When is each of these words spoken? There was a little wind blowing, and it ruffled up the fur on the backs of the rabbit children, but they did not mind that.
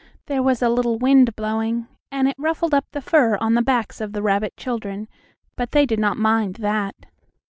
There 0.25 0.41
was 0.41 0.63
a 0.63 0.69
little 0.69 0.97
wind 0.97 1.35
blowing, 1.35 1.85
and 2.11 2.27
it 2.27 2.33
ruffled 2.39 2.73
up 2.73 2.85
the 2.91 3.03
fur 3.03 3.37
on 3.39 3.53
the 3.53 3.61
backs 3.61 4.01
of 4.01 4.13
the 4.13 4.23
rabbit 4.23 4.57
children, 4.57 5.07
but 5.55 5.73
they 5.73 5.85
did 5.85 5.99
not 5.99 6.17
mind 6.17 6.55
that. 6.55 6.95